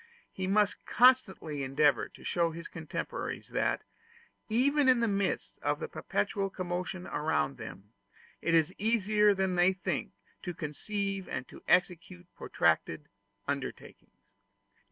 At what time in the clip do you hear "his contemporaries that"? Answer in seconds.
2.49-3.83